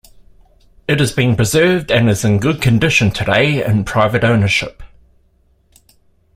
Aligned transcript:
It 0.87 0.99
has 0.99 1.11
been 1.11 1.35
preserved 1.35 1.91
and 1.91 2.09
is 2.09 2.25
in 2.25 2.39
good 2.39 2.59
condition 2.59 3.11
today 3.11 3.63
in 3.63 3.83
private 3.83 4.23
ownership. 4.23 4.81